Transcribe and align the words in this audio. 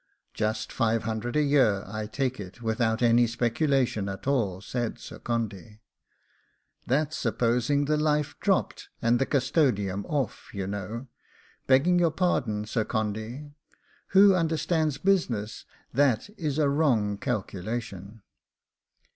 'Just 0.33 0.71
five 0.71 1.03
hundred 1.03 1.35
a 1.35 1.43
year, 1.43 1.83
I 1.85 2.07
take 2.07 2.39
it, 2.39 2.59
without 2.63 3.03
any 3.03 3.27
speculation 3.27 4.09
at 4.09 4.25
all,' 4.25 4.59
said 4.59 4.97
Sir 4.97 5.19
Condy. 5.19 5.79
'That's 6.87 7.15
supposing 7.15 7.85
the 7.85 7.97
life 7.97 8.33
dropt, 8.39 8.89
and 8.99 9.19
the 9.19 9.27
custodiam 9.27 10.03
off, 10.07 10.49
you 10.55 10.65
know; 10.65 11.05
begging 11.67 11.99
your 11.99 12.09
pardon, 12.09 12.65
Sir 12.65 12.83
Condy, 12.83 13.51
who 14.07 14.33
understands 14.33 14.97
business, 14.97 15.65
that 15.93 16.31
is 16.35 16.57
a 16.57 16.67
wrong 16.67 17.19
calculation. 17.19 18.23